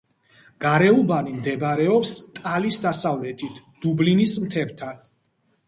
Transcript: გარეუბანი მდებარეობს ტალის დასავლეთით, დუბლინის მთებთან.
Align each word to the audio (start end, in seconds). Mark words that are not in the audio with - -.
გარეუბანი 0.63 1.33
მდებარეობს 1.35 2.15
ტალის 2.39 2.81
დასავლეთით, 2.87 3.63
დუბლინის 3.87 4.37
მთებთან. 4.49 5.09